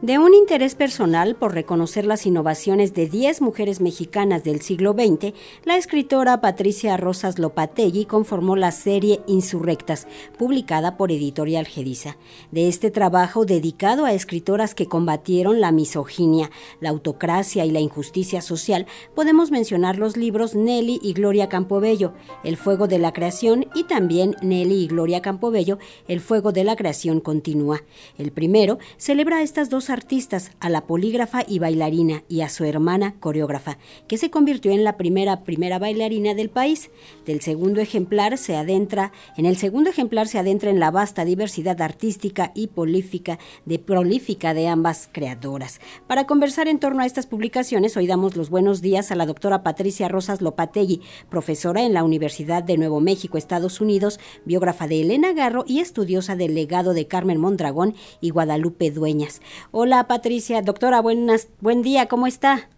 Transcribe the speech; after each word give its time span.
De 0.00 0.16
un 0.16 0.32
interés 0.32 0.76
personal 0.76 1.34
por 1.34 1.54
reconocer 1.54 2.06
las 2.06 2.24
innovaciones 2.24 2.94
de 2.94 3.08
10 3.08 3.40
mujeres 3.40 3.80
mexicanas 3.80 4.44
del 4.44 4.60
siglo 4.60 4.92
XX, 4.92 5.34
la 5.64 5.76
escritora 5.76 6.40
Patricia 6.40 6.96
Rosas 6.96 7.40
Lopategui 7.40 8.04
conformó 8.04 8.54
la 8.54 8.70
serie 8.70 9.22
Insurrectas, 9.26 10.06
publicada 10.38 10.96
por 10.96 11.10
Editorial 11.10 11.66
Gedisa. 11.66 12.16
De 12.52 12.68
este 12.68 12.92
trabajo 12.92 13.44
dedicado 13.44 14.04
a 14.04 14.12
escritoras 14.12 14.76
que 14.76 14.86
combatieron 14.86 15.60
la 15.60 15.72
misoginia, 15.72 16.52
la 16.78 16.90
autocracia 16.90 17.64
y 17.64 17.72
la 17.72 17.80
injusticia 17.80 18.40
social, 18.40 18.86
podemos 19.16 19.50
mencionar 19.50 19.98
los 19.98 20.16
libros 20.16 20.54
Nelly 20.54 21.00
y 21.02 21.12
Gloria 21.12 21.48
Campobello, 21.48 22.12
El 22.44 22.56
fuego 22.56 22.86
de 22.86 23.00
la 23.00 23.12
creación 23.12 23.66
y 23.74 23.82
también 23.82 24.36
Nelly 24.42 24.84
y 24.84 24.86
Gloria 24.86 25.22
Campobello, 25.22 25.78
El 26.06 26.20
fuego 26.20 26.52
de 26.52 26.62
la 26.62 26.76
creación 26.76 27.18
continúa. 27.18 27.82
El 28.16 28.30
primero 28.30 28.78
celebra 28.96 29.42
estas 29.42 29.70
dos 29.70 29.87
artistas, 29.90 30.52
a 30.60 30.68
la 30.68 30.86
polígrafa 30.86 31.42
y 31.46 31.58
bailarina 31.58 32.24
y 32.28 32.42
a 32.42 32.48
su 32.48 32.64
hermana 32.64 33.14
coreógrafa, 33.20 33.78
que 34.06 34.18
se 34.18 34.30
convirtió 34.30 34.72
en 34.72 34.84
la 34.84 34.96
primera 34.96 35.44
primera 35.44 35.78
bailarina 35.78 36.34
del 36.34 36.50
país. 36.50 36.90
Del 37.26 37.40
segundo 37.40 37.80
ejemplar 37.80 38.38
se 38.38 38.56
adentra, 38.56 39.12
en 39.36 39.46
el 39.46 39.56
segundo 39.56 39.90
ejemplar 39.90 40.28
se 40.28 40.38
adentra 40.38 40.70
en 40.70 40.80
la 40.80 40.90
vasta 40.90 41.24
diversidad 41.24 41.80
artística 41.80 42.52
y 42.54 42.68
polífica 42.68 43.38
de 43.64 43.78
prolífica 43.78 44.54
de 44.54 44.68
ambas 44.68 45.08
creadoras. 45.10 45.80
Para 46.06 46.26
conversar 46.26 46.68
en 46.68 46.78
torno 46.78 47.02
a 47.02 47.06
estas 47.06 47.26
publicaciones, 47.26 47.96
hoy 47.96 48.06
damos 48.06 48.36
los 48.36 48.50
buenos 48.50 48.82
días 48.82 49.10
a 49.10 49.14
la 49.14 49.26
doctora 49.26 49.62
Patricia 49.62 50.08
Rosas 50.08 50.40
Lopategui, 50.40 51.00
profesora 51.28 51.82
en 51.82 51.94
la 51.94 52.04
Universidad 52.04 52.62
de 52.62 52.76
Nuevo 52.76 53.00
México, 53.00 53.38
Estados 53.38 53.80
Unidos, 53.80 54.20
biógrafa 54.44 54.86
de 54.86 55.02
Elena 55.02 55.32
Garro 55.32 55.64
y 55.66 55.80
estudiosa 55.80 56.36
del 56.36 56.54
legado 56.54 56.94
de 56.94 57.06
Carmen 57.06 57.38
Mondragón 57.40 57.94
y 58.20 58.30
Guadalupe 58.30 58.90
Dueñas. 58.90 59.40
Hola 59.80 60.08
Patricia, 60.08 60.60
doctora, 60.60 61.00
buenas, 61.00 61.46
buen 61.60 61.82
día, 61.82 62.06
¿cómo 62.06 62.26
está? 62.26 62.68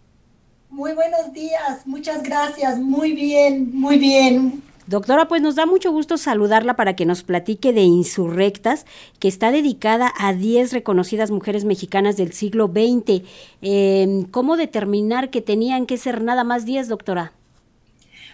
Muy 0.69 0.93
buenos 0.93 1.33
días, 1.33 1.87
muchas 1.87 2.21
gracias, 2.21 2.77
muy 2.77 3.13
bien, 3.13 3.71
muy 3.73 3.97
bien. 3.97 4.61
Doctora, 4.85 5.27
pues 5.27 5.41
nos 5.41 5.55
da 5.55 5.65
mucho 5.65 5.91
gusto 5.91 6.17
saludarla 6.17 6.75
para 6.75 6.95
que 6.95 7.07
nos 7.07 7.23
platique 7.23 7.73
de 7.73 7.81
Insurrectas, 7.81 8.85
que 9.17 9.27
está 9.27 9.49
dedicada 9.51 10.13
a 10.15 10.33
10 10.33 10.73
reconocidas 10.73 11.31
mujeres 11.31 11.65
mexicanas 11.65 12.17
del 12.17 12.33
siglo 12.33 12.67
XX. 12.67 13.23
Em, 13.63 14.21
¿Cómo 14.25 14.55
determinar 14.55 15.31
que 15.31 15.41
tenían 15.41 15.87
que 15.87 15.97
ser 15.97 16.21
nada 16.21 16.43
más 16.43 16.65
10, 16.65 16.87
doctora? 16.87 17.33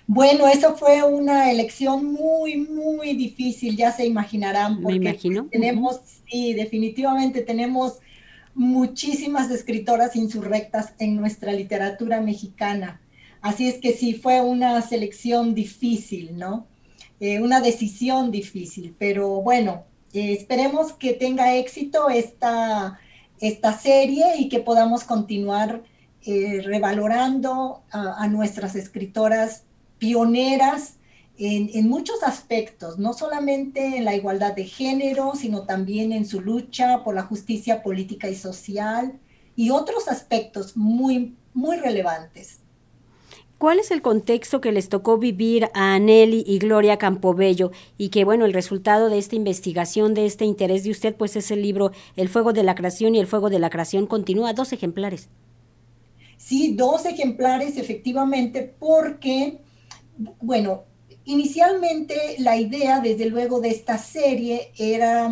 Bueno, 0.07 0.45
eso 0.45 0.75
fue 0.75 1.03
una 1.03 1.51
elección 1.51 2.03
muy, 2.03 2.57
muy 2.57 3.13
difícil, 3.15 3.77
ya 3.77 3.93
se 3.93 4.05
imaginarán, 4.05 4.81
porque 4.81 4.99
Me 4.99 5.09
imagino. 5.11 5.47
tenemos, 5.49 6.01
sí, 6.29 6.53
definitivamente 6.53 7.43
tenemos 7.43 7.99
muchísimas 8.57 9.51
escritoras 9.51 10.15
insurrectas 10.15 10.93
en 10.97 11.15
nuestra 11.15 11.53
literatura 11.53 12.19
mexicana. 12.21 12.99
Así 13.39 13.69
es 13.69 13.75
que 13.75 13.93
sí, 13.93 14.15
fue 14.15 14.41
una 14.41 14.81
selección 14.81 15.53
difícil, 15.53 16.35
¿no? 16.37 16.65
Eh, 17.19 17.39
una 17.39 17.61
decisión 17.61 18.31
difícil, 18.31 18.95
pero 18.97 19.41
bueno, 19.41 19.83
eh, 20.11 20.33
esperemos 20.33 20.91
que 20.93 21.13
tenga 21.13 21.55
éxito 21.55 22.09
esta, 22.09 22.99
esta 23.39 23.77
serie 23.77 24.37
y 24.39 24.49
que 24.49 24.59
podamos 24.59 25.03
continuar 25.03 25.83
eh, 26.25 26.61
revalorando 26.63 27.83
a 27.91 28.27
nuestras 28.27 28.75
escritoras 28.75 29.63
pioneras 29.99 30.96
en, 31.37 31.87
muchos 31.87 32.23
aspectos, 32.23 32.97
no 32.97 33.13
solamente 33.13 33.97
en 33.97 34.05
la 34.05 34.15
igualdad 34.15 34.55
de 34.55 34.65
género, 34.65 35.33
sino 35.35 35.63
también 35.63 36.11
en 36.11 36.25
su 36.25 36.41
lucha 36.41 37.03
por 37.03 37.15
la 37.15 37.23
justicia 37.23 37.83
política 37.83 38.29
y 38.29 38.35
social 38.35 39.19
y 39.55 39.69
otros 39.69 40.07
aspectos 40.07 40.75
muy, 40.75 41.35
muy 41.53 41.77
relevantes. 41.77 42.59
¿Cuál 43.57 43.79
es 43.79 43.89
el 43.89 44.03
contexto 44.03 44.61
que 44.61 44.71
les 44.71 44.87
tocó 44.87 45.17
vivir 45.17 45.69
a 45.73 45.97
Nelly 45.97 46.43
y 46.45 46.59
Gloria 46.59 46.97
Campobello? 46.97 47.71
Y 47.97 48.09
que, 48.09 48.23
bueno, 48.23 48.45
el 48.45 48.53
resultado 48.53 49.09
de 49.09 49.17
esta 49.17 49.35
investigación, 49.35 50.13
de 50.13 50.27
este 50.27 50.45
interés 50.45 50.83
de 50.83 50.91
usted, 50.91 51.15
pues 51.15 51.35
es 51.35 51.49
el 51.49 51.63
libro 51.63 51.91
El 52.15 52.29
fuego 52.29 52.53
de 52.53 52.61
la 52.61 52.75
creación 52.75 53.15
y 53.15 53.19
el 53.19 53.25
fuego 53.25 53.49
de 53.49 53.57
la 53.57 53.71
creación 53.71 54.05
continúa, 54.05 54.53
dos 54.53 54.73
ejemplares. 54.73 55.29
Sí, 56.37 56.75
dos 56.75 57.05
ejemplares, 57.07 57.77
efectivamente, 57.77 58.75
porque, 58.77 59.57
bueno, 60.39 60.83
Inicialmente 61.27 62.37
la 62.39 62.55
idea, 62.55 63.01
desde 63.01 63.25
luego, 63.25 63.59
de 63.59 63.67
esta 63.67 63.97
serie 63.97 64.71
era 64.77 65.29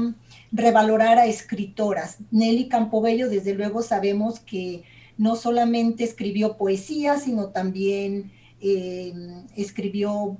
revalorar 0.51 1.19
a 1.19 1.25
escritoras. 1.25 2.17
Nelly 2.31 2.67
Campobello, 2.67 3.29
desde 3.29 3.53
luego, 3.53 3.81
sabemos 3.81 4.41
que 4.41 4.84
no 5.17 5.38
solamente 5.38 6.03
escribió 6.03 6.57
poesía, 6.57 7.17
sino 7.17 7.47
también 7.47 8.34
eh, 8.59 9.13
escribió 9.55 10.38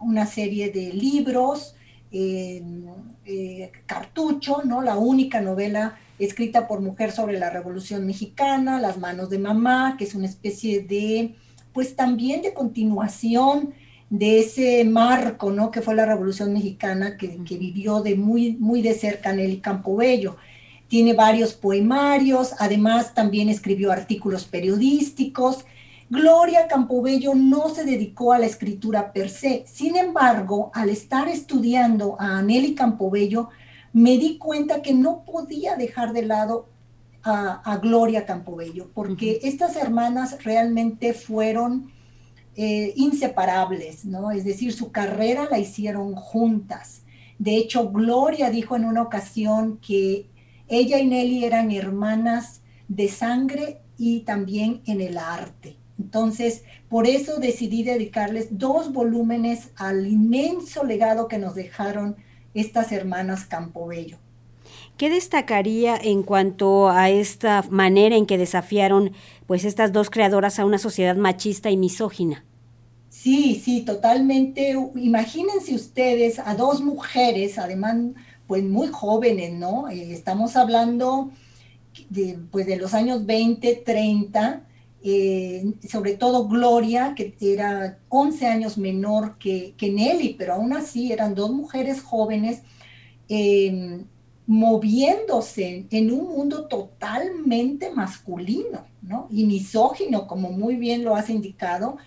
una 0.00 0.24
serie 0.24 0.70
de 0.70 0.94
libros, 0.94 1.74
eh, 2.10 2.62
Cartucho, 3.84 4.62
¿no? 4.64 4.80
la 4.80 4.96
única 4.96 5.42
novela 5.42 5.98
escrita 6.18 6.66
por 6.66 6.80
mujer 6.80 7.12
sobre 7.12 7.38
la 7.38 7.50
Revolución 7.50 8.06
Mexicana, 8.06 8.80
Las 8.80 8.96
manos 8.96 9.28
de 9.28 9.38
mamá, 9.38 9.96
que 9.98 10.04
es 10.04 10.14
una 10.14 10.24
especie 10.24 10.80
de, 10.80 11.34
pues 11.74 11.94
también 11.94 12.40
de 12.40 12.54
continuación 12.54 13.74
de 14.10 14.40
ese 14.40 14.84
marco, 14.84 15.50
¿no? 15.50 15.70
Que 15.70 15.82
fue 15.82 15.94
la 15.94 16.06
Revolución 16.06 16.52
Mexicana 16.52 17.16
que, 17.16 17.38
vivió 17.58 18.00
de 18.00 18.14
muy, 18.14 18.56
muy 18.56 18.82
de 18.82 18.94
cerca 18.94 19.32
Nelly 19.32 19.60
Campobello. 19.60 20.36
Tiene 20.88 21.12
varios 21.12 21.52
poemarios, 21.52 22.54
además 22.58 23.14
también 23.14 23.48
escribió 23.48 23.92
artículos 23.92 24.44
periodísticos. 24.46 25.66
Gloria 26.08 26.66
Campobello 26.68 27.34
no 27.34 27.68
se 27.68 27.84
dedicó 27.84 28.32
a 28.32 28.38
la 28.38 28.46
escritura 28.46 29.12
per 29.12 29.28
se. 29.28 29.64
Sin 29.66 29.96
embargo, 29.96 30.70
al 30.72 30.88
estar 30.88 31.28
estudiando 31.28 32.16
a 32.18 32.40
Nelly 32.40 32.74
Campobello, 32.74 33.50
me 33.92 34.16
di 34.16 34.38
cuenta 34.38 34.80
que 34.80 34.94
no 34.94 35.24
podía 35.24 35.76
dejar 35.76 36.14
de 36.14 36.22
lado 36.24 36.66
a, 37.22 37.78
Gloria 37.82 38.24
Campobello, 38.24 38.88
porque 38.94 39.40
estas 39.42 39.76
hermanas 39.76 40.42
realmente 40.44 41.12
fueron 41.12 41.92
eh, 42.60 42.92
inseparables, 42.96 44.04
¿no? 44.04 44.32
Es 44.32 44.44
decir, 44.44 44.72
su 44.72 44.90
carrera 44.90 45.46
la 45.48 45.60
hicieron 45.60 46.16
juntas. 46.16 47.02
De 47.38 47.56
hecho, 47.56 47.88
Gloria 47.92 48.50
dijo 48.50 48.74
en 48.74 48.84
una 48.84 49.02
ocasión 49.02 49.78
que 49.78 50.26
ella 50.66 50.98
y 50.98 51.06
Nelly 51.06 51.44
eran 51.44 51.70
hermanas 51.70 52.62
de 52.88 53.06
sangre 53.06 53.78
y 53.96 54.22
también 54.22 54.82
en 54.86 55.00
el 55.00 55.18
arte. 55.18 55.76
Entonces, 56.00 56.64
por 56.88 57.06
eso 57.06 57.38
decidí 57.38 57.84
dedicarles 57.84 58.48
dos 58.58 58.92
volúmenes 58.92 59.70
al 59.76 60.08
inmenso 60.08 60.82
legado 60.82 61.28
que 61.28 61.38
nos 61.38 61.54
dejaron 61.54 62.16
estas 62.54 62.90
hermanas 62.90 63.44
Campobello. 63.44 64.18
¿Qué 64.96 65.10
destacaría 65.10 65.96
en 65.96 66.24
cuanto 66.24 66.88
a 66.90 67.08
esta 67.08 67.62
manera 67.70 68.16
en 68.16 68.26
que 68.26 68.36
desafiaron 68.36 69.12
pues 69.46 69.64
estas 69.64 69.92
dos 69.92 70.10
creadoras 70.10 70.58
a 70.58 70.64
una 70.64 70.78
sociedad 70.78 71.14
machista 71.14 71.70
y 71.70 71.76
misógina? 71.76 72.44
Sí, 73.20 73.60
sí, 73.64 73.82
totalmente. 73.82 74.76
Imagínense 74.94 75.74
ustedes 75.74 76.38
a 76.38 76.54
dos 76.54 76.80
mujeres, 76.80 77.58
además, 77.58 77.96
pues 78.46 78.62
muy 78.62 78.86
jóvenes, 78.88 79.52
¿no? 79.54 79.88
Eh, 79.88 80.12
estamos 80.12 80.54
hablando 80.54 81.32
de, 82.10 82.38
pues, 82.52 82.66
de 82.66 82.76
los 82.76 82.94
años 82.94 83.26
20, 83.26 83.82
30, 83.84 84.64
eh, 85.02 85.64
sobre 85.90 86.14
todo 86.16 86.46
Gloria, 86.46 87.14
que 87.16 87.34
era 87.40 87.98
11 88.08 88.46
años 88.46 88.78
menor 88.78 89.36
que, 89.38 89.74
Nelly, 89.80 90.36
pero 90.38 90.54
aún 90.54 90.72
así 90.72 91.10
eran 91.12 91.34
dos 91.34 91.50
mujeres 91.50 92.00
jóvenes 92.02 92.62
em, 93.28 94.04
moviéndose 94.46 95.86
en 95.90 96.12
un 96.12 96.28
mundo 96.28 96.68
totalmente 96.68 97.90
masculino, 97.90 98.86
¿no? 99.02 99.26
Y 99.30 99.44
misógino, 99.44 100.28
como 100.28 100.50
muy 100.52 100.76
bien 100.76 101.04
lo 101.04 101.16
has 101.16 101.30
indicado, 101.30 101.98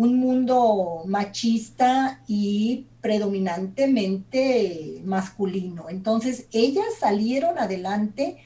un 0.00 0.18
mundo 0.18 1.02
machista 1.04 2.22
y 2.26 2.86
predominantemente 3.02 5.02
masculino. 5.04 5.90
Entonces, 5.90 6.46
ellas 6.52 6.86
salieron 6.98 7.58
adelante. 7.58 8.38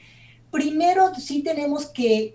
Primero 0.51 1.15
sí 1.15 1.43
tenemos 1.43 1.85
que, 1.85 2.33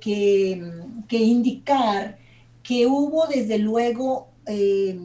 indicar 1.11 2.17
que 2.63 2.87
hubo 2.87 3.27
desde 3.27 3.59
luego 3.59 4.29
eh, 4.47 4.99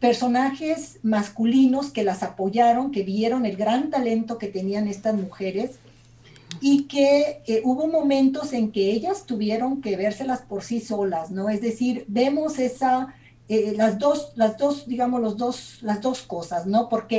personajes 0.00 0.98
masculinos 1.04 1.92
que 1.92 2.02
las 2.02 2.24
apoyaron, 2.24 2.90
que 2.90 3.04
vieron 3.04 3.46
el 3.46 3.56
gran 3.56 3.90
talento 3.90 4.38
que 4.38 4.48
tenían 4.48 4.88
estas 4.88 5.14
mujeres 5.14 5.78
y 6.60 6.88
que 6.88 7.42
eh, 7.46 7.60
hubo 7.62 7.86
momentos 7.86 8.54
en 8.54 8.72
que 8.72 8.90
ellas 8.90 9.24
tuvieron 9.24 9.80
que 9.80 9.96
vérselas 9.96 10.42
por 10.42 10.64
sí 10.64 10.80
solas, 10.80 11.30
¿no? 11.30 11.48
Es 11.48 11.60
decir, 11.60 12.04
vemos 12.08 12.58
esa 12.58 13.14
eh, 13.52 13.74
las 13.76 13.98
dos, 13.98 14.32
las 14.36 14.56
dos, 14.56 14.86
digamos, 14.86 15.20
los 15.20 15.36
dos, 15.36 15.78
las 15.82 16.00
dos 16.00 16.22
cosas, 16.22 16.66
¿no? 16.66 16.88
Porque 16.88 17.18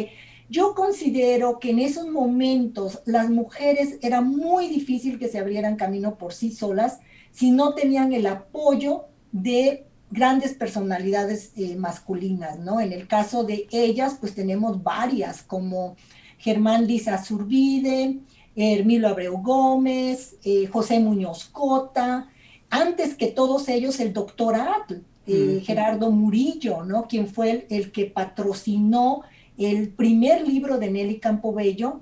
Yo 0.50 0.76
considero 0.76 1.60
que 1.60 1.72
en 1.72 1.80
esos 1.80 2.08
momentos 2.08 3.02
las 3.06 3.30
mujeres 3.30 3.98
era 4.02 4.22
muy 4.22 4.68
difícil 4.68 5.18
que 5.18 5.28
se 5.28 5.40
abrieran 5.40 5.78
camino 5.78 6.18
por 6.18 6.34
sí 6.34 6.52
solas 6.52 7.00
si 7.32 7.52
no 7.52 7.74
tenían 7.74 8.14
el 8.14 8.28
apoyo 8.28 9.06
de 9.32 9.88
grandes 10.12 10.54
personalidades 10.54 11.54
eh, 11.56 11.76
masculinas, 11.76 12.60
¿no? 12.60 12.80
En 12.82 12.94
el 12.94 13.08
caso 13.08 13.44
de 13.44 13.68
ellas, 13.72 14.18
pues 14.20 14.36
tenemos 14.36 14.84
varias, 14.84 15.42
como 15.42 15.96
Germán 16.38 16.86
Lisa 16.86 17.18
Zurbide, 17.18 18.20
Hermilo 18.56 19.08
Abreu 19.08 19.38
Gómez, 19.42 20.38
eh, 20.44 20.68
José 20.68 21.00
Muñoz 21.00 21.46
Cota, 21.46 22.30
antes 22.70 23.16
que 23.16 23.28
todos 23.28 23.70
ellos 23.70 24.00
el 24.00 24.14
doctor 24.14 24.56
Atl, 24.56 25.02
eh, 25.28 25.62
Gerardo 25.66 26.12
Murillo, 26.12 26.84
¿no? 26.84 27.08
Quien 27.08 27.28
fue 27.28 27.66
el, 27.70 27.92
que 27.92 28.06
patrocinó 28.06 29.22
el 29.58 29.90
primer 29.90 30.48
libro 30.48 30.78
de 30.78 30.90
Nelly 30.92 31.20
Campobello, 31.20 32.02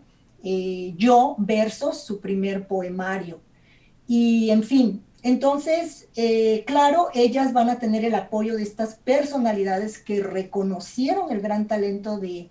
Yo, 0.97 1.35
versos, 1.37 2.03
su 2.03 2.19
primer 2.19 2.67
poemario. 2.67 3.39
Y 4.07 4.49
en 4.49 4.63
fin, 4.63 5.03
entonces, 5.23 6.09
eh, 6.15 6.63
claro, 6.65 7.09
ellas 7.13 7.53
van 7.53 7.69
a 7.69 7.77
tener 7.79 8.05
el 8.05 8.15
apoyo 8.15 8.55
de 8.55 8.63
estas 8.63 8.95
personalidades 8.95 9.99
que 9.99 10.23
reconocieron 10.23 11.31
el 11.31 11.41
gran 11.41 11.67
talento 11.67 12.19
de, 12.19 12.49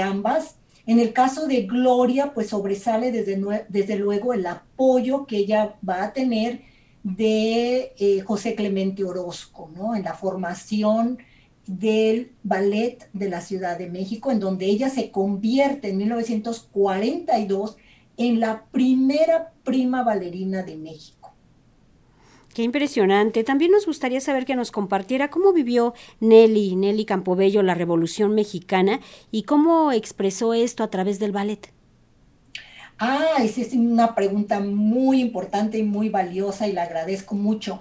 ambas. 0.00 0.56
En 0.86 1.00
el 1.00 1.12
caso 1.12 1.46
de 1.46 1.62
Gloria, 1.62 2.32
pues 2.32 2.50
sobresale 2.50 3.10
desde, 3.10 3.66
desde, 3.68 3.96
luego 3.96 4.32
el 4.32 4.46
apoyo 4.46 5.26
que 5.26 5.38
ella 5.38 5.76
va 5.86 6.04
a 6.04 6.12
tener 6.12 6.62
de 7.04 7.92
eh, 7.98 8.20
José 8.22 8.56
Clemente 8.56 9.04
Orozco, 9.04 9.70
¿no? 9.76 9.94
En 9.94 10.02
la 10.02 10.14
formación 10.14 11.18
del 11.66 12.32
ballet 12.42 13.08
de 13.12 13.28
la 13.28 13.40
Ciudad 13.40 13.78
de 13.78 13.88
México, 13.88 14.32
en 14.32 14.40
donde 14.40 14.66
ella 14.66 14.88
se 14.88 15.10
convierte 15.10 15.90
en 15.90 15.98
1942 15.98 17.76
en 18.16 18.40
la 18.40 18.64
primera 18.72 19.52
prima 19.64 20.02
bailarina 20.02 20.62
de 20.62 20.76
México. 20.76 21.32
Qué 22.54 22.62
impresionante. 22.62 23.44
También 23.44 23.72
nos 23.72 23.84
gustaría 23.84 24.20
saber 24.20 24.46
que 24.46 24.54
nos 24.54 24.70
compartiera 24.70 25.28
cómo 25.28 25.52
vivió 25.52 25.92
Nelly, 26.20 26.76
Nelly 26.76 27.04
Campobello, 27.04 27.62
la 27.62 27.74
Revolución 27.74 28.34
Mexicana 28.34 29.00
y 29.30 29.42
cómo 29.42 29.90
expresó 29.92 30.54
esto 30.54 30.84
a 30.84 30.90
través 30.90 31.18
del 31.18 31.32
ballet. 31.32 31.72
Ah, 32.98 33.36
esa 33.42 33.60
es 33.60 33.72
una 33.72 34.14
pregunta 34.14 34.60
muy 34.60 35.20
importante 35.20 35.78
y 35.78 35.82
muy 35.82 36.08
valiosa 36.08 36.68
y 36.68 36.72
la 36.72 36.84
agradezco 36.84 37.34
mucho. 37.34 37.80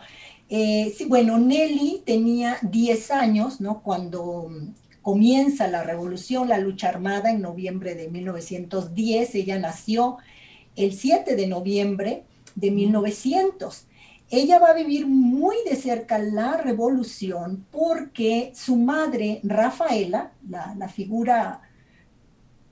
Eh, 0.50 0.94
sí, 0.98 1.06
bueno, 1.06 1.38
Nelly 1.40 2.04
tenía 2.06 2.58
10 2.62 3.12
años, 3.12 3.62
¿no? 3.62 3.82
Cuando 3.82 4.50
comienza 5.02 5.68
la 5.68 5.84
revolución, 5.84 6.50
la 6.50 6.58
lucha 6.58 6.90
armada 6.90 7.32
en 7.32 7.42
noviembre 7.42 7.96
de 7.96 8.10
1910. 8.10 9.36
Ella 9.36 9.60
nació 9.60 10.18
el 10.76 10.94
7 10.94 11.36
de 11.36 11.48
noviembre 11.48 12.24
de 12.56 12.72
1900 12.72 13.88
ella 14.34 14.58
va 14.58 14.70
a 14.70 14.74
vivir 14.74 15.06
muy 15.06 15.56
de 15.70 15.76
cerca 15.76 16.18
la 16.18 16.58
revolución 16.58 17.68
porque 17.70 18.52
su 18.56 18.78
madre, 18.78 19.40
Rafaela, 19.44 20.32
la, 20.50 20.90
figura 20.90 21.62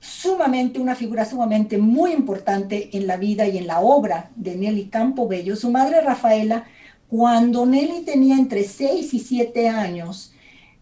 sumamente, 0.02 0.80
una 0.80 0.96
figura 0.96 1.24
sumamente 1.24 1.78
muy 1.78 2.12
importante 2.12 2.90
en 2.92 3.06
la 3.06 3.16
vida 3.16 3.46
y 3.46 3.56
en 3.56 3.68
la 3.68 3.80
obra 3.80 4.30
de 4.34 4.56
Nelly 4.56 4.86
Campobello, 4.86 5.54
su 5.54 5.70
madre 5.70 6.00
Rafaela, 6.00 6.64
cuando 7.08 7.64
Nelly 7.64 8.04
tenía 8.04 8.36
entre 8.36 8.64
6 8.64 9.14
y 9.14 9.18
7 9.20 9.68
años, 9.68 10.32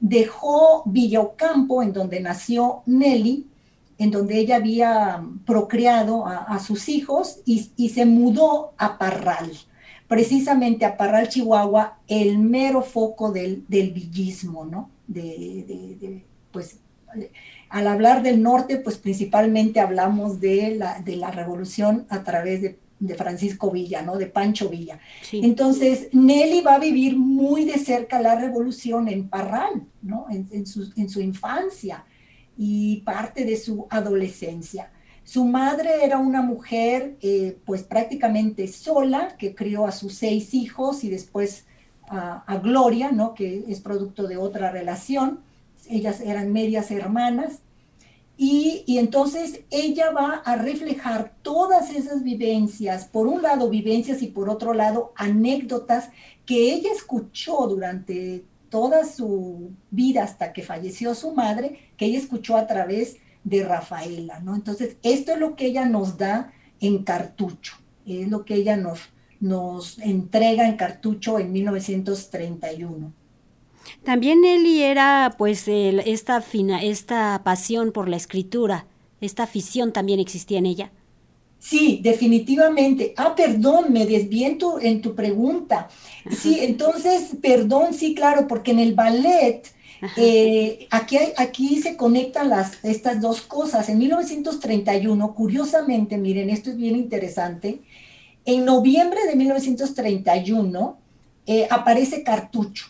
dejó 0.00 0.84
Villocampo, 0.87 1.82
en 1.82 1.93
donde 1.93 2.20
nació 2.20 2.82
Nelly, 2.87 3.46
en 3.99 4.11
donde 4.11 4.38
ella 4.38 4.56
había 4.56 5.22
procreado 5.44 6.26
a, 6.26 6.58
sus 6.58 6.88
hijos, 6.88 7.40
y, 7.44 7.70
y 7.76 7.90
se 7.90 8.06
mudó 8.06 8.72
a 8.78 8.96
Parral 8.96 9.50
precisamente 10.11 10.84
a 10.84 10.96
Parral, 10.96 11.28
Chihuahua, 11.28 12.00
el 12.08 12.37
mero 12.40 12.82
foco 12.82 13.31
del, 13.31 13.64
villismo, 13.69 14.64
¿no? 14.64 14.90
De, 15.06 16.25
pues, 16.50 16.81
al 17.70 17.87
hablar 17.87 18.22
del 18.22 18.43
norte, 18.43 18.76
pues 18.78 18.99
principalmente 18.99 19.81
hablamos 19.81 20.40
de 20.40 20.75
la, 20.76 21.00
de 21.00 21.17
la 21.17 21.31
revolución 21.31 22.05
a 22.08 22.22
través 22.22 22.62
de, 22.62 22.78
Francisco 23.17 23.70
Villa, 23.70 24.02
¿no? 24.02 24.19
De 24.19 24.26
Pancho 24.26 24.69
Villa. 24.69 25.00
Entonces, 25.32 26.11
Nelly 26.12 26.61
va 26.61 26.75
a 26.75 26.78
vivir 26.78 27.17
muy 27.17 27.64
de 27.64 27.78
cerca 27.78 28.20
la 28.20 28.38
revolución 28.38 29.08
en 29.08 29.31
Parral, 29.31 29.87
¿no? 30.02 30.26
En, 30.28 30.67
su, 30.67 30.93
en 30.99 31.08
su 31.08 31.22
infancia 31.22 32.05
y 32.58 32.99
parte 32.99 33.46
de 33.46 33.56
su 33.56 33.87
adolescencia. 33.88 34.90
Su 35.25 35.46
madre 35.46 36.05
era 36.05 36.19
una 36.19 36.43
mujer 36.43 37.17
eh, 37.22 37.56
pues 37.64 37.84
prácticamente 37.84 38.69
sola, 38.69 39.34
que 39.38 39.55
crió 39.55 39.87
a 39.87 39.93
sus 39.93 40.12
seis 40.12 40.52
hijos 40.52 41.02
y 41.02 41.08
después 41.08 41.64
a, 42.11 42.58
Gloria, 42.62 43.12
¿no? 43.12 43.34
que 43.34 43.64
es 43.69 43.81
producto 43.81 44.26
de 44.26 44.37
otra 44.37 44.70
relación. 44.70 45.40
Ellas 45.91 46.21
eran 46.21 46.53
medias 46.53 46.91
hermanas. 46.91 47.61
Y, 48.37 48.85
y, 48.87 48.97
entonces 48.97 49.65
ella 49.71 50.13
va 50.13 50.37
a 50.37 50.57
reflejar 50.57 51.35
todas 51.43 51.91
esas 51.91 52.23
vivencias, 52.23 53.05
por 53.05 53.27
un 53.27 53.43
lado 53.43 53.69
vivencias 53.69 54.23
y 54.23 54.29
por 54.29 54.49
otro 54.49 54.73
lado 54.73 55.13
anécdotas 55.15 56.09
que 56.47 56.73
ella 56.73 56.91
escuchó 56.91 57.67
durante 57.67 58.47
toda 58.71 59.05
su 59.05 59.73
vida 59.91 60.23
hasta 60.23 60.55
que 60.55 60.63
falleció 60.63 61.15
su 61.15 61.33
madre, 61.33 61.91
que 61.99 62.07
ella 62.07 62.19
escuchó 62.19 62.57
a 62.57 62.67
través 62.67 63.19
de 63.45 63.65
Rafaela, 63.65 64.41
¿no? 64.41 64.55
Entonces, 64.55 64.97
esto 65.03 65.33
es 65.33 65.39
lo 65.39 65.57
que 65.57 65.67
ella 65.67 65.85
nos 65.85 66.17
da 66.17 66.53
en 66.81 67.03
cartucho, 67.03 67.75
es 68.07 68.29
lo 68.29 68.45
que 68.45 68.55
ella 68.55 68.77
nos, 68.77 69.01
nos 69.41 69.99
entrega 69.99 70.67
en 70.67 70.77
cartucho 70.77 71.39
en 71.39 71.53
1931. 71.53 73.13
También 74.05 74.45
Eli 74.45 74.83
era 74.83 75.35
pues 75.39 75.65
esta, 75.67 76.41
fina, 76.41 76.83
esta 76.83 77.43
pasión 77.45 77.93
por 77.93 78.09
la 78.09 78.17
escritura, 78.17 78.87
esta 79.21 79.45
afición 79.45 79.93
también 79.93 80.21
existía 80.21 80.59
en 80.59 80.67
ella. 80.67 80.93
Sí, 81.59 82.01
definitivamente. 82.03 83.13
Ah, 83.17 83.35
perdón, 83.35 83.93
me 83.93 84.07
desvié 84.07 84.57
en 84.81 85.03
tu 85.03 85.15
pregunta. 85.15 85.89
Sí, 86.31 86.59
entonces, 86.61 87.37
perdón, 87.43 87.93
sí, 87.93 88.15
claro, 88.15 88.49
porque 88.49 88.71
en 88.71 88.79
el 88.79 88.95
ballet 88.95 89.71
eh, 90.17 90.87
aquí, 90.91 91.19
aquí 91.37 91.83
se 91.83 91.97
conectan 91.97 92.49
las, 92.49 92.83
estas 92.85 93.21
dos 93.21 93.43
cosas. 93.43 93.89
En 93.89 93.99
1931, 93.99 95.35
curiosamente, 95.35 96.17
miren, 96.17 96.51
esto 96.51 96.71
es 96.71 96.77
bien 96.77 96.97
interesante, 96.97 97.81
en 98.45 98.65
noviembre 98.65 99.21
de 99.27 99.37
1931 99.37 100.99
eh, 101.47 101.69
aparece 101.71 102.23
Cartucho, 102.23 102.87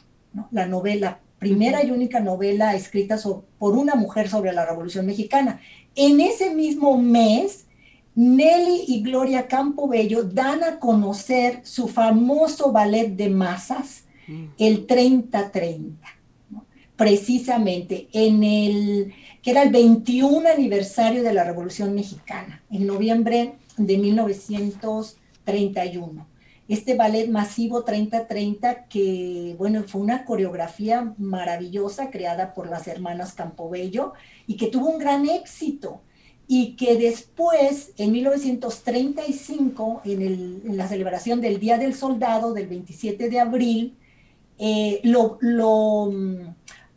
la 0.51 0.67
novela, 0.67 1.21
primera 1.39 1.85
y 1.85 1.91
única 1.91 2.21
novela 2.21 2.75
escrita 2.75 3.19
por 3.59 3.77
una 3.77 3.95
mujer 3.95 4.29
sobre 4.29 4.53
la 4.53 4.67
Revolución 4.67 5.07
Mexicana. 5.07 5.61
En 5.95 6.21
ese 6.21 6.55
mismo 6.55 6.99
mes, 6.99 7.67
Nelly 8.15 8.85
y 8.89 9.03
Gloria 9.03 9.49
Campobello 9.49 10.25
dan 10.25 10.63
a 10.65 10.79
conocer 10.79 11.61
su 11.63 11.89
famoso 11.89 12.73
ballet 12.73 13.17
de 13.17 13.31
masas, 13.31 14.05
mm. 14.29 14.45
el 14.59 14.87
30-30 14.87 15.95
precisamente 17.01 18.09
en 18.13 18.45
el, 18.45 19.15
que 19.41 19.53
era 19.53 19.63
el 19.63 19.71
21 19.71 20.47
aniversario 20.51 21.23
de 21.23 21.33
la 21.33 21.45
Revolución 21.45 21.95
Mexicana, 21.95 22.63
en 22.71 22.87
noviembre 22.87 23.55
de 23.79 23.97
1931. 23.97 26.27
Este 26.71 26.95
ballet 26.95 27.29
masivo 27.29 27.85
30-30 27.85 28.87
que, 28.89 29.55
bueno, 29.59 29.83
fue 29.83 30.01
una 30.01 30.25
coreografía 30.25 31.13
maravillosa 31.19 32.11
creada 32.11 32.55
por 32.55 32.71
las 32.71 32.87
hermanas 32.87 33.35
Campobello 33.35 34.13
y 34.47 34.57
que 34.57 34.69
tuvo 34.69 34.89
un 34.89 34.99
gran 34.99 35.29
éxito 35.29 36.01
y 36.47 36.77
que 36.77 36.97
después, 36.97 37.93
en 37.99 38.13
1935, 38.13 40.03
en, 40.05 40.77
la 40.77 40.89
celebración 40.89 41.41
del 41.41 41.61
Día 41.61 41.77
del 41.77 41.95
Soldado, 41.95 42.55
del 42.55 42.69
27 42.69 43.29
de 43.29 43.41
abril, 43.41 43.97
eh, 44.59 45.01
lo, 45.05 45.39
lo 45.41 46.11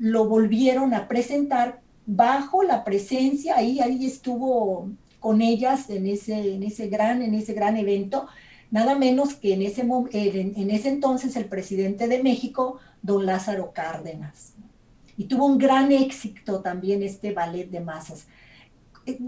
lo 0.04 0.26
volvieron 0.26 0.94
a 0.94 1.08
presentar 1.08 1.80
bajo 2.06 2.64
la 2.64 2.84
presencia, 2.84 3.56
ahí, 3.56 3.80
ahí 3.80 4.06
estuvo 4.06 4.90
con 5.22 5.42
ellas 5.42 5.90
en 5.90 6.08
ese, 6.08 6.56
en 6.56 6.64
ese, 6.64 6.90
gran, 6.90 7.22
en 7.22 7.34
ese 7.34 7.54
gran 7.54 7.78
evento, 7.78 8.28
nada 8.74 8.96
menos 8.96 9.36
que 9.36 9.54
en 9.54 9.62
ese, 9.62 9.82
en, 9.82 10.72
ese 10.72 10.90
entonces 10.90 11.36
el 11.36 11.46
presidente 11.46 12.08
de 12.08 12.24
México, 12.24 12.80
don 13.04 13.24
Lázaro 13.24 13.72
Cárdenas. 13.72 14.54
Y 15.16 15.26
tuvo 15.26 15.46
un 15.46 15.60
gran 15.60 15.92
éxito 15.92 16.60
también 16.62 17.04
este 17.04 17.34
ballet 17.34 17.70
de 17.70 17.82
masas. 17.82 18.26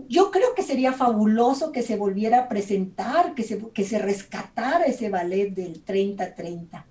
Yo 0.09 0.31
creo 0.31 0.55
que 0.55 0.63
sería 0.63 0.93
fabuloso 0.93 1.71
que 1.71 1.83
se 1.83 1.95
volviera 1.95 2.39
a 2.39 2.49
presentar, 2.49 3.35
que 3.35 3.43
se, 3.43 3.59
que 3.71 3.83
se 3.83 3.99
rescatara 3.99 4.85
ese 4.85 5.09
ballet 5.11 5.51
del 5.53 5.85
30-30. 5.85 6.83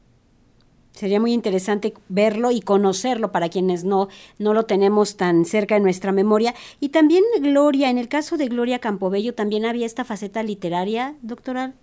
Sería 0.93 1.19
muy 1.19 1.33
interesante 1.33 1.93
verlo 2.09 2.53
y 2.53 2.61
conocerlo 2.61 3.33
para 3.33 3.49
quienes 3.49 3.83
no, 3.83 4.07
no 4.39 4.55
lo 4.55 4.65
tenemos 4.65 5.17
tan 5.17 5.45
cerca 5.45 5.75
en 5.75 5.83
nuestra 5.83 6.13
memoria. 6.13 6.55
Y 6.79 6.91
también 6.91 7.25
Gloria, 7.41 7.91
en 7.91 7.99
el 7.99 8.07
caso 8.07 8.37
de 8.37 8.47
Gloria 8.47 8.79
Campobello, 8.79 9.35
¿también 9.35 9.67
había 9.67 9.87
esta 9.87 10.05
faceta 10.05 10.45
literaria, 10.45 11.17
doctoral? 11.21 11.75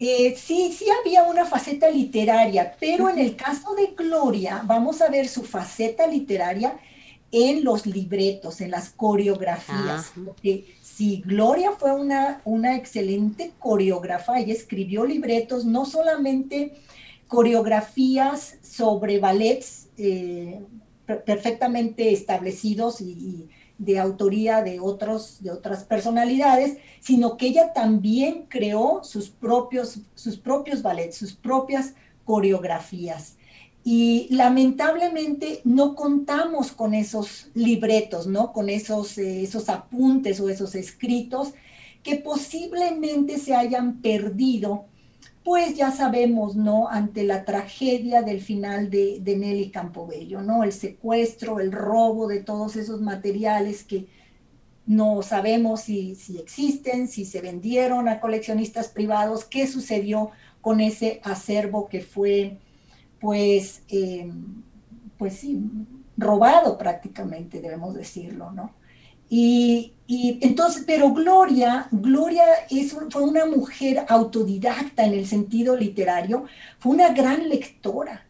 Eh, 0.00 0.34
sí, 0.36 0.74
sí 0.76 0.86
había 1.00 1.22
una 1.24 1.44
faceta 1.44 1.88
literaria, 1.88 2.76
pero 2.80 3.08
en 3.08 3.18
el 3.18 3.36
caso 3.36 3.74
de 3.74 3.94
Gloria, 3.96 4.62
vamos 4.64 5.00
a 5.00 5.08
ver 5.08 5.28
su 5.28 5.44
faceta 5.44 6.06
literaria 6.06 6.76
en 7.30 7.64
los 7.64 7.86
libretos, 7.86 8.60
en 8.60 8.70
las 8.70 8.90
coreografías. 8.90 10.12
Porque 10.24 10.66
si 10.82 11.22
Gloria 11.22 11.72
fue 11.72 11.92
una, 11.92 12.40
una 12.44 12.76
excelente 12.76 13.52
coreógrafa, 13.58 14.38
ella 14.38 14.52
escribió 14.52 15.04
libretos 15.04 15.64
no 15.64 15.84
solamente 15.84 16.74
coreografías 17.26 18.58
sobre 18.62 19.18
ballets 19.18 19.88
eh, 19.96 20.60
perfectamente 21.06 22.12
establecidos 22.12 23.00
y, 23.00 23.48
de 23.78 23.98
autoría 23.98 24.62
de, 24.62 24.80
otros, 24.80 25.42
de 25.42 25.50
otras 25.50 25.84
personalidades, 25.84 26.78
sino 27.00 27.36
que 27.36 27.48
ella 27.48 27.72
también 27.72 28.46
creó 28.48 29.02
sus 29.02 29.30
propios, 29.30 30.00
sus 30.14 30.36
propios 30.36 30.82
ballets, 30.82 31.16
sus 31.16 31.34
propias 31.34 31.94
coreografías. 32.24 33.36
Y 33.82 34.28
lamentablemente 34.30 35.60
no 35.64 35.94
contamos 35.94 36.72
con 36.72 36.94
esos 36.94 37.50
libretos, 37.54 38.26
¿no? 38.26 38.52
Con 38.52 38.70
esos, 38.70 39.18
eh, 39.18 39.42
esos 39.42 39.68
apuntes 39.68 40.40
o 40.40 40.48
esos 40.48 40.74
escritos 40.74 41.52
que 42.02 42.16
posiblemente 42.16 43.38
se 43.38 43.54
hayan 43.54 44.00
perdido 44.00 44.86
pues 45.44 45.76
ya 45.76 45.92
sabemos, 45.92 46.56
¿no? 46.56 46.88
Ante 46.88 47.22
la 47.22 47.44
tragedia 47.44 48.22
del 48.22 48.40
final 48.40 48.88
de, 48.88 49.20
Nelly 49.24 49.70
Campobello, 49.70 50.40
¿no? 50.40 50.64
El 50.64 50.72
secuestro, 50.72 51.60
el 51.60 51.70
robo 51.70 52.26
de 52.26 52.42
todos 52.42 52.76
esos 52.76 53.02
materiales 53.02 53.84
que 53.84 54.06
no 54.86 55.22
sabemos 55.22 55.82
si, 55.82 56.16
existen, 56.38 57.08
si 57.08 57.26
se 57.26 57.42
vendieron 57.42 58.08
a 58.08 58.20
coleccionistas 58.20 58.88
privados, 58.88 59.44
qué 59.44 59.66
sucedió 59.66 60.30
con 60.62 60.80
ese 60.80 61.20
acervo 61.24 61.88
que 61.88 62.00
fue, 62.00 62.56
pues, 63.20 63.82
em, 63.88 64.62
pues 65.18 65.42
robado 66.16 66.78
prácticamente, 66.78 67.60
debemos 67.60 67.94
decirlo, 67.94 68.50
¿no? 68.50 68.72
Y, 69.36 70.38
entonces, 70.42 70.84
pero 70.86 71.12
Gloria, 71.12 71.88
Gloria 71.90 72.44
es, 72.70 72.94
fue 73.10 73.22
una 73.22 73.46
mujer 73.46 74.04
autodidacta 74.08 75.04
en 75.04 75.14
el 75.14 75.26
sentido 75.26 75.76
literario, 75.76 76.44
fue 76.78 76.92
una 76.92 77.08
gran 77.12 77.48
lectora, 77.48 78.24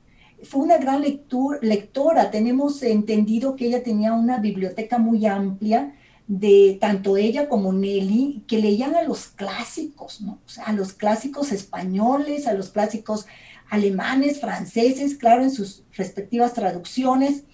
fue 0.44 0.62
una 0.62 0.78
gran 0.78 1.02
lectora. 1.02 2.30
Tenemos 2.30 2.82
entendido 2.82 3.54
que 3.54 3.66
ella 3.66 3.82
tenía 3.82 4.14
una 4.14 4.38
biblioteca 4.38 4.96
muy 4.96 5.26
amplia 5.26 5.94
de 6.26 6.78
tanto 6.80 7.18
ella 7.18 7.50
como 7.50 7.74
Nelly, 7.74 8.44
que 8.48 8.58
leían 8.58 8.94
a 8.94 9.02
los 9.02 9.26
clásicos, 9.26 10.22
¿no? 10.22 10.38
A 10.64 10.72
los 10.72 10.94
clásicos 10.94 11.52
españoles, 11.52 12.46
a 12.46 12.54
los 12.54 12.70
clásicos 12.70 13.26
alemanes, 13.68 14.40
franceses, 14.40 15.16
claro, 15.16 15.42
en 15.42 15.50
sus 15.50 15.82
respectivas 15.92 16.54
traducciones 16.54 17.44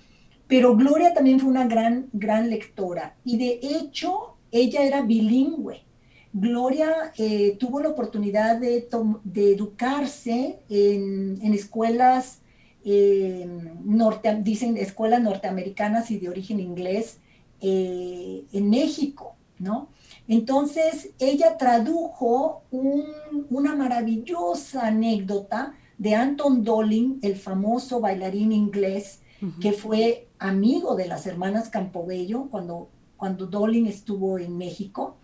pero 0.50 0.76
Gloria 0.76 1.14
también 1.14 1.38
fue 1.38 1.48
una 1.48 1.68
gran, 1.68 2.08
gran 2.12 2.50
lectora 2.50 3.14
y 3.24 3.38
de 3.38 3.60
hecho 3.62 4.36
ella 4.50 4.82
era 4.82 5.02
bilingüe. 5.02 5.84
Gloria 6.32 7.12
eh, 7.16 7.56
tuvo 7.58 7.80
la 7.80 7.90
oportunidad 7.90 8.58
de, 8.58 8.88
educarse 9.36 10.58
en, 10.68 11.54
escuelas, 11.54 12.42
eh, 12.84 13.48
norte, 13.84 14.40
dicen 14.42 14.76
escuelas 14.76 15.22
norteamericanas 15.22 16.10
y 16.10 16.18
de 16.18 16.28
origen 16.28 16.58
inglés 16.58 17.18
eh, 17.60 18.42
en 18.52 18.70
México, 18.70 19.36
¿no? 19.60 19.88
Entonces 20.26 21.10
ella 21.20 21.56
tradujo 21.58 22.64
una 22.70 23.76
maravillosa 23.76 24.88
anécdota 24.88 25.74
de 25.96 26.16
Anton 26.16 26.64
Dolin, 26.64 27.20
el 27.22 27.36
famoso 27.36 28.00
bailarín 28.00 28.50
inglés, 28.50 29.20
que 29.60 29.72
fue 29.72 30.28
amigo 30.38 30.96
de 30.96 31.08
las 31.08 31.26
hermanas 31.26 31.68
Campobello 31.68 32.48
cuando, 32.50 32.88
cuando 33.16 33.46
Dolin 33.46 33.86
estuvo 33.86 34.38
en 34.38 34.56
México. 34.58 35.16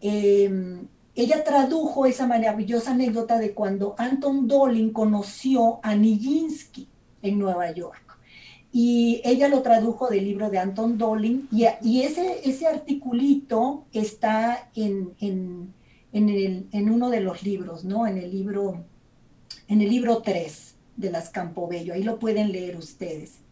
Em, 0.00 0.86
ella 1.14 1.44
tradujo 1.44 2.06
esa 2.06 2.26
maravillosa 2.26 2.90
anécdota 2.90 3.38
de 3.38 3.52
cuando 3.52 3.94
Anton 3.98 4.48
Dolin 4.48 4.92
conoció 4.92 5.78
a 5.82 5.94
Nijinsky 5.94 6.88
en 7.22 7.38
Nueva 7.38 7.70
York. 7.72 8.18
Y 8.72 9.20
ella 9.24 9.46
lo 9.48 9.62
tradujo 9.62 10.08
del 10.08 10.24
libro 10.24 10.50
de 10.50 10.58
Anton 10.58 10.98
Dolin 10.98 11.48
y, 11.52 11.66
y 11.82 12.02
ese, 12.02 12.40
ese 12.48 12.66
articulito 12.66 13.84
está 13.92 14.68
en, 14.74 15.14
en, 15.20 15.72
en, 16.12 16.90
uno 16.90 17.10
de 17.10 17.20
los 17.20 17.44
libros, 17.44 17.84
¿no? 17.84 18.06
En 18.06 18.18
el 18.18 18.32
libro, 18.32 18.84
en 19.68 19.80
el 19.80 19.88
libro 19.88 20.22
3 20.22 20.74
de 20.96 21.10
las 21.10 21.30
Campobello. 21.30 21.94
Ahí 21.94 22.02
lo 22.02 22.18
pueden 22.18 22.50
leer 22.50 22.76
ustedes. 22.76 23.43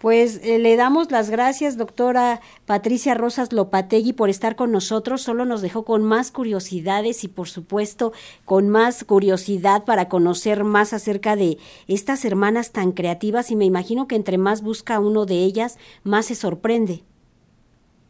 Pues 0.00 0.40
eh, 0.44 0.58
le 0.58 0.76
damos 0.76 1.10
las 1.10 1.30
gracias, 1.30 1.78
doctora 1.78 2.42
Patricia 2.66 3.14
Rosas 3.14 3.52
Lopategui, 3.52 4.12
por 4.12 4.28
estar 4.28 4.54
con 4.54 4.70
nosotros. 4.70 5.22
Solo 5.22 5.46
nos 5.46 5.62
dejó 5.62 5.84
con 5.86 6.02
más 6.02 6.30
curiosidades 6.30 7.24
y, 7.24 7.28
por 7.28 7.48
supuesto, 7.48 8.12
con 8.44 8.68
más 8.68 9.04
curiosidad 9.04 9.84
para 9.84 10.08
conocer 10.08 10.64
más 10.64 10.92
acerca 10.92 11.34
de 11.34 11.56
estas 11.88 12.26
hermanas 12.26 12.72
tan 12.72 12.92
creativas. 12.92 13.50
Y 13.50 13.56
me 13.56 13.64
imagino 13.64 14.06
que 14.06 14.16
entre 14.16 14.36
más 14.36 14.60
busca 14.60 15.00
uno 15.00 15.24
de 15.24 15.36
ellas, 15.36 15.78
más 16.04 16.26
se 16.26 16.34
sorprende. 16.34 17.02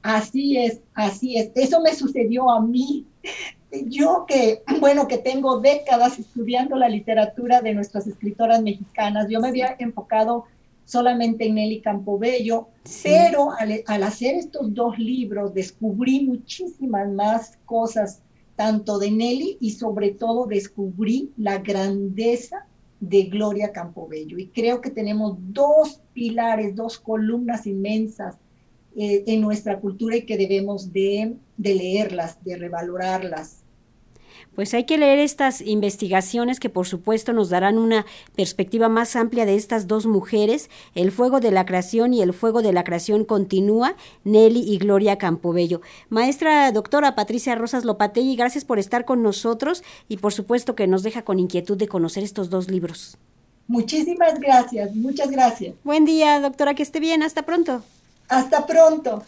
Así 0.02 0.56
es, 0.56 0.80
así 0.94 1.38
es. 1.38 1.50
Eso 1.54 1.80
me 1.80 1.94
sucedió 1.94 2.50
a 2.50 2.60
mí. 2.60 3.06
Yo 3.86 4.24
que, 4.26 4.62
bueno, 4.80 5.06
que 5.06 5.18
tengo 5.18 5.60
décadas 5.60 6.18
estudiando 6.18 6.76
la 6.76 6.88
literatura 6.88 7.60
de 7.60 7.74
nuestras 7.74 8.06
escritoras 8.06 8.62
mexicanas, 8.62 9.28
yo 9.28 9.40
me 9.40 9.48
había 9.48 9.76
enfocado 9.78 10.46
solamente 10.86 11.46
en 11.46 11.56
Nelly 11.56 11.82
Campobello, 11.82 12.68
pero 13.02 13.50
al, 13.52 14.02
hacer 14.02 14.36
estos 14.36 14.72
dos 14.72 14.98
libros 14.98 15.52
descubrí 15.52 16.24
muchísimas 16.24 17.12
más 17.12 17.58
cosas, 17.66 18.22
tanto 18.54 18.98
de 18.98 19.10
Nelly 19.10 19.58
y 19.60 19.72
sobre 19.72 20.12
todo 20.12 20.46
descubrí 20.46 21.32
la 21.36 21.58
grandeza 21.58 22.66
de 23.00 23.24
Gloria 23.24 23.72
Campobello. 23.72 24.38
Y 24.38 24.46
creo 24.46 24.80
que 24.80 24.90
tenemos 24.90 25.36
dos 25.38 26.00
pilares, 26.14 26.74
dos 26.74 26.98
columnas 26.98 27.66
inmensas 27.66 28.36
eh, 28.96 29.24
en 29.26 29.42
nuestra 29.42 29.80
cultura 29.80 30.16
y 30.16 30.24
que 30.24 30.38
debemos 30.38 30.92
de, 30.92 31.34
de 31.56 31.74
leerlas, 31.74 32.42
de 32.44 32.56
revalorarlas, 32.56 33.65
pues 34.56 34.72
hay 34.74 34.84
que 34.84 34.98
leer 34.98 35.18
estas 35.18 35.60
investigaciones 35.60 36.58
que 36.58 36.70
por 36.70 36.86
supuesto 36.86 37.32
nos 37.34 37.50
darán 37.50 37.78
una 37.78 38.06
perspectiva 38.34 38.88
más 38.88 39.14
amplia 39.14 39.44
de 39.46 39.54
estas 39.54 39.86
dos 39.86 40.06
mujeres, 40.06 40.70
El 40.94 41.12
fuego 41.12 41.40
de 41.40 41.52
la 41.52 41.66
creación 41.66 42.14
y 42.14 42.22
El 42.22 42.32
fuego 42.32 42.62
de 42.62 42.72
la 42.72 42.82
creación 42.82 43.24
continúa, 43.24 43.94
Nelly 44.24 44.60
y 44.60 44.78
Gloria 44.78 45.18
Campobello. 45.18 45.82
Maestra 46.08 46.72
doctora 46.72 47.14
Patricia 47.14 47.54
Rosas 47.54 47.84
Lopategui, 47.84 48.34
gracias 48.34 48.64
por 48.64 48.78
estar 48.78 49.04
con 49.04 49.22
nosotros 49.22 49.84
y 50.08 50.16
por 50.16 50.32
supuesto 50.32 50.74
que 50.74 50.86
nos 50.86 51.02
deja 51.02 51.22
con 51.22 51.38
inquietud 51.38 51.76
de 51.76 51.86
conocer 51.86 52.24
estos 52.24 52.48
dos 52.48 52.70
libros. 52.70 53.18
Muchísimas 53.68 54.40
gracias, 54.40 54.94
muchas 54.94 55.30
gracias. 55.30 55.74
Buen 55.84 56.06
día, 56.06 56.40
doctora, 56.40 56.74
que 56.74 56.82
esté 56.82 56.98
bien, 56.98 57.22
hasta 57.22 57.42
pronto. 57.42 57.82
Hasta 58.28 58.64
pronto. 58.64 59.22